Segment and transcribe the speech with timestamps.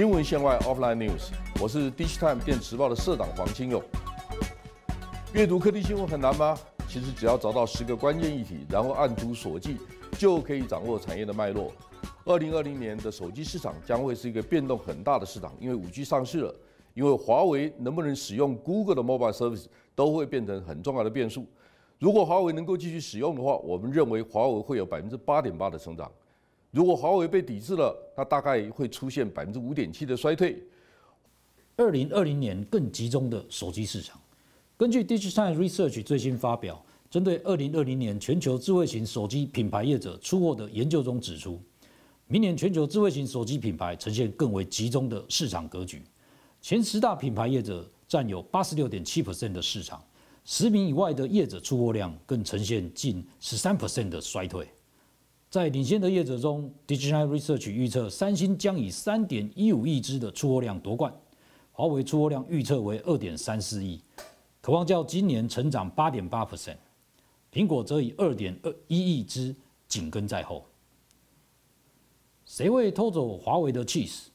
[0.00, 1.28] 新闻线外 Offline News，
[1.60, 3.82] 我是 Digitime 电子报的社长黄清勇。
[5.34, 6.58] 阅读科技新闻很难吗？
[6.88, 9.76] 其实只要找到十个关键议题，然后按图索骥，
[10.12, 11.70] 就可以掌握产业的脉络。
[12.24, 16.54] 二零二零年的手机市场将会是一个变动很大的市场，因为五 G 上市了，
[16.94, 21.44] 因为华为能不能使用 Google 的 Mobile Service 都会变成很重要的变数。
[21.98, 26.10] 如果华为能够继续使用的话，我们认为华为会有百分之八点八的成长。
[26.70, 30.62] 如果华为被抵制了，它大概会出现百分之五点七的衰退。
[31.76, 34.20] 二零二零年更集中的手机市场，
[34.76, 41.60] 根据 Digitime Research 最新发表，针对二零二零年全球智慧型手机品牌业者出货的研究中指出，
[42.28, 46.02] 明年全球智慧型手机品牌呈现更为集中的市场格局，
[46.60, 50.04] 前十大品牌业者占有八十六点七 percent 的市场，
[50.44, 54.68] 十名以外的业者出货量更呈现近十三 percent 的衰退。
[55.50, 61.12] 在领先的业者中，Digital Research 预测三星将以三点一五亿只的出货量夺冠，
[61.72, 64.00] 华为出货量预测为二点三四亿，
[64.60, 66.76] 渴望较今年成长八点八 percent，
[67.52, 69.52] 苹果则以二点二一亿只
[69.88, 70.64] 紧跟在后。
[72.44, 74.26] 谁会偷走华为的 cheese？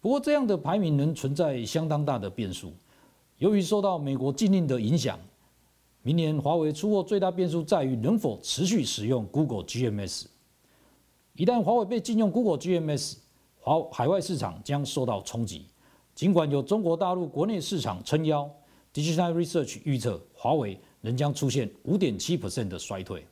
[0.00, 2.72] 不过这样的排名仍存在相当大的变数，
[3.38, 5.18] 由于受到美国禁令的影响。
[6.02, 10.24] 明年华为出货最大变数在于能否持续使用 Google GMS。
[11.34, 13.18] 一旦华为被禁用 Google GMS，
[13.58, 15.66] 华海外市场将受到冲击。
[16.14, 18.50] 尽管有中国大陆国内市场撑腰
[18.94, 23.26] ，Digital Research 预测华为仍将出现五点七 percent 的衰退。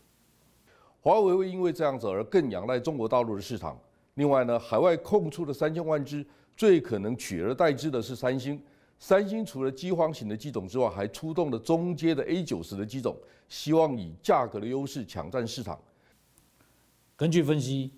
[1.01, 3.79] 华为会因为这样子而更仰赖中国大陆的市场。
[4.15, 8.61] 另外呢，海外空出的三千万只，最可能取而代之的是三星。
[8.99, 13.17] 三星除了机皇型的机种之外，还出动了中阶的 A 九十的机种，
[13.49, 15.79] 希望以价格的优势抢占市场。
[17.17, 17.93] 根据分析，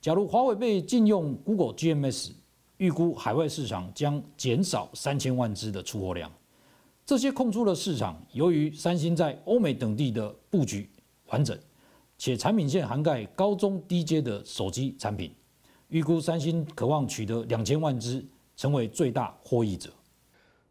[0.00, 2.32] 假如华为被禁用 Google GMS，
[2.76, 6.30] 预估海外市场将减少三千万只的出货量。
[7.04, 10.88] 这些空出的市场，由于三星在欧美等地的布局
[11.26, 11.58] 完整，
[12.16, 15.34] 且产品线涵盖高中低阶的手机产品，
[15.88, 18.24] 预估三星渴望取得两千万只，
[18.56, 19.90] 成为最大获益者。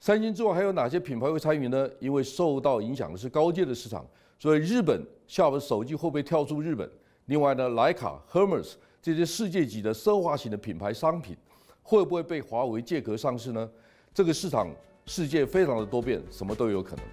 [0.04, 1.90] 三星之外还有哪些品牌会参与呢？
[1.98, 4.06] 因为受到影响的是高阶的市场，
[4.38, 6.92] 所以日本下的手机会不会跳出日本？
[7.28, 11.38] 另外呢，徕卡、Hermes 这些世界级的奢华型的品牌商品，
[11.82, 13.70] 会不会被华为借壳上市呢？
[14.14, 14.68] 这个市场
[15.06, 17.06] 世界非常的多变，什么都有可能。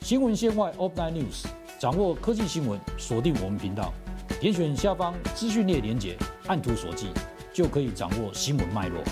[0.00, 1.46] 新闻线外 Offline News，
[1.78, 3.90] 掌握科技新闻，锁定我们频道，
[4.38, 7.06] 点选下方资讯列连结，按图索骥，
[7.54, 9.02] 就可以掌握新闻脉络。